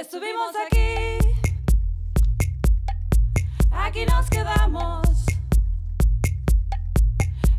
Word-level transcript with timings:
Estuvimos 0.00 0.52
aquí, 0.64 1.18
aquí 3.72 4.06
nos 4.06 4.30
quedamos. 4.30 5.02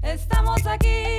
Estamos 0.02 0.66
aquí 0.66 1.19